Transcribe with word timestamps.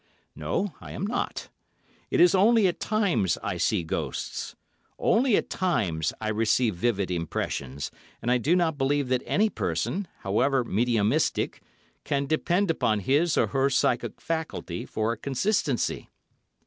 No, 0.35 0.73
I 0.81 0.93
am 0.93 1.05
not. 1.05 1.49
It 2.09 2.19
is 2.19 2.33
only 2.33 2.65
at 2.65 2.79
times 2.79 3.37
I 3.43 3.57
see 3.57 3.83
ghosts, 3.83 4.55
only 4.97 5.35
at 5.37 5.51
times 5.51 6.11
I 6.19 6.29
receive 6.29 6.73
vivid 6.73 7.11
impressions, 7.11 7.91
and 8.19 8.31
I 8.31 8.39
do 8.39 8.55
not 8.55 8.79
believe 8.79 9.09
that 9.09 9.21
any 9.27 9.47
person, 9.47 10.07
however 10.21 10.63
mediumistic, 10.63 11.61
can 12.03 12.25
depend 12.25 12.71
upon 12.71 13.01
his 13.01 13.37
or 13.37 13.45
her 13.53 13.69
psychic 13.69 14.19
faculty 14.19 14.87
for 14.87 15.15
consistency. 15.15 16.09